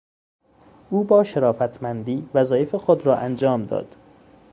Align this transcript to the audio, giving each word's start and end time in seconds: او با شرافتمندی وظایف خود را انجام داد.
او 0.89 1.03
با 1.03 1.23
شرافتمندی 1.23 2.29
وظایف 2.33 2.75
خود 2.75 3.05
را 3.05 3.17
انجام 3.17 3.65
داد. 3.65 3.95